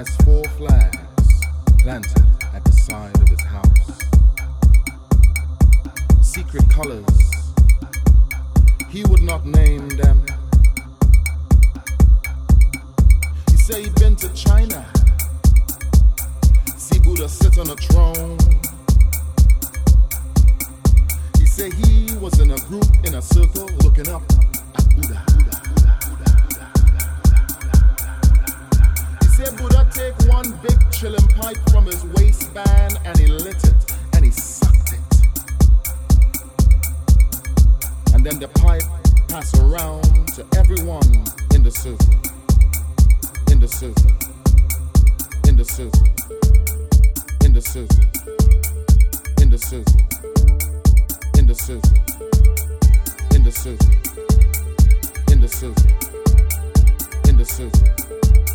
has 0.00 0.16
four 0.24 0.42
flags 0.56 0.96
planted 1.80 2.24
at 2.54 2.64
the 2.64 2.72
side 2.72 3.14
of 3.20 3.28
his 3.28 3.42
house. 3.42 4.00
Secret 6.22 6.64
colors, 6.70 7.52
he 8.88 9.04
would 9.04 9.20
not 9.20 9.44
name 9.44 9.86
them. 9.90 10.24
He 13.50 13.58
said 13.58 13.84
he'd 13.84 13.94
been 13.96 14.16
to 14.16 14.32
China, 14.32 14.86
see 16.78 16.98
Buddha 17.00 17.28
sit 17.28 17.58
on 17.58 17.68
a 17.68 17.76
throne. 17.76 18.38
He 21.38 21.44
said 21.44 21.74
he 21.74 22.16
was 22.16 22.40
in 22.40 22.50
a 22.52 22.58
group 22.68 22.88
in 23.04 23.16
a 23.16 23.20
circle 23.20 23.68
looking 23.84 24.08
up 24.08 24.22
at 24.78 24.96
Buddha. 24.96 25.22
He 29.20 29.26
said. 29.36 29.69
Take 29.92 30.14
one 30.28 30.52
big 30.62 30.78
chillum 30.90 31.28
pipe 31.34 31.58
from 31.70 31.86
his 31.86 32.04
waistband 32.04 32.98
and 33.04 33.18
he 33.18 33.26
lit 33.26 33.56
it 33.64 33.92
and 34.14 34.24
he 34.24 34.30
sucked 34.30 34.92
it. 34.92 35.00
And 38.14 38.24
then 38.24 38.38
the 38.38 38.48
pipe 38.54 38.82
pass 39.28 39.52
around 39.58 40.28
to 40.34 40.46
everyone 40.56 41.26
in 41.54 41.62
the 41.64 41.72
circle. 41.72 42.14
In 43.50 43.58
the 43.58 43.66
circle. 43.66 44.12
In 45.48 45.56
the 45.56 45.64
circle. 45.64 46.06
In 47.44 47.52
the 47.52 47.60
circle. 47.60 48.00
In 49.42 49.50
the 49.50 49.58
circle. 49.58 50.00
In 51.36 51.46
the 51.46 51.54
circle. 51.54 51.90
In 53.34 53.42
the 53.42 53.52
circle. 53.52 53.88
In 55.32 55.40
the 55.40 55.48
circle. 55.48 55.84
In 57.28 57.36
the 57.36 57.44
circle. 57.44 58.49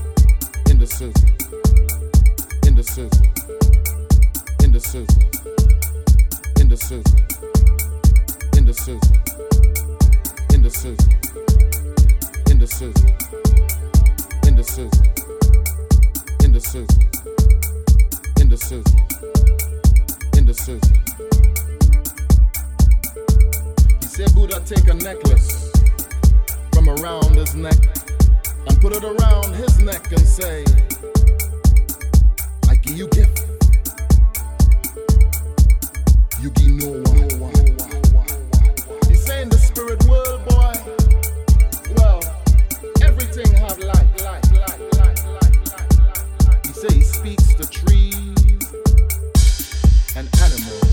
In 0.85 0.89
the 0.89 0.93
circle. 0.93 1.25
In 2.67 2.75
the 2.75 2.83
circle. 2.83 3.25
In 4.63 4.71
the 4.71 4.79
circle. 4.79 5.23
In 6.59 6.69
the 6.69 6.77
circle. 6.77 7.13
In 8.55 8.65
the 8.65 8.73
circle. 8.75 9.09
In 10.53 10.61
the 10.61 10.69
circle. 10.69 11.09
In 12.53 12.59
the 12.59 12.67
circle. 12.67 13.03
In 14.45 14.55
the 14.55 14.63
circle. 14.63 15.01
In 16.45 16.51
the 16.51 16.59
circle. 16.61 16.99
In 18.39 18.49
the 18.49 18.57
circle. 18.57 18.93
In 20.37 20.45
the 20.45 20.53
circle. 20.53 20.91
He 24.01 24.05
said 24.05 24.35
Buddha 24.35 24.61
take 24.67 24.87
a 24.87 24.93
necklace 24.93 25.71
from 26.73 26.89
around 26.89 27.33
his 27.33 27.55
neck 27.55 28.04
put 28.87 28.97
it 28.97 29.03
around 29.03 29.51
his 29.55 29.79
neck 29.79 30.11
and 30.11 30.19
say, 30.19 30.63
I 32.69 32.75
give 32.75 32.95
you 32.95 33.07
gift. 33.07 33.41
You 36.39 36.51
give 36.51 36.69
no 36.69 36.91
one. 37.39 37.53
He 39.09 39.15
say 39.15 39.41
in 39.41 39.49
the 39.49 39.57
spirit 39.57 40.05
world, 40.05 40.45
boy, 40.45 40.73
well, 41.97 42.21
everything 43.01 43.51
have 43.55 43.79
life. 43.79 44.05
He 46.67 46.73
say 46.73 46.93
he 46.93 47.01
speaks 47.01 47.55
to 47.55 47.67
trees 47.67 48.71
and 50.15 50.29
animals. 50.45 50.91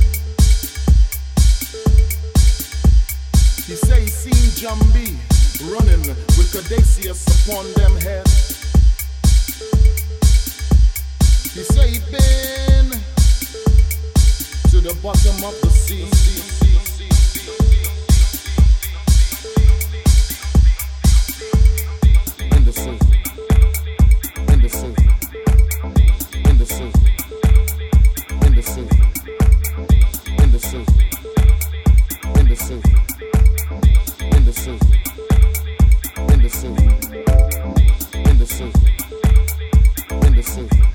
He 3.66 3.74
say 3.74 4.00
he 4.00 4.06
seen 4.06 4.48
Jambi 4.56 5.31
running 5.60 6.00
with 6.36 6.52
Cadacius 6.52 7.26
upon 7.44 7.64
them 7.74 7.96
head. 8.00 8.26
He 11.52 11.62
say 11.62 11.90
he 11.90 11.98
been 12.10 12.90
to 14.70 14.80
the 14.80 14.94
bottom 15.02 15.44
of 15.44 15.60
the 15.60 15.70
sea. 15.70 16.61
Listen. 40.54 40.91